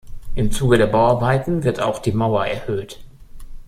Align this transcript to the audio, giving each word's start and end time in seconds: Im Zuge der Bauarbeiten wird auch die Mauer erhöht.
Im 0.33 0.51
Zuge 0.51 0.79
der 0.79 0.87
Bauarbeiten 0.87 1.63
wird 1.63 1.79
auch 1.79 1.99
die 1.99 2.11
Mauer 2.11 2.47
erhöht. 2.47 3.01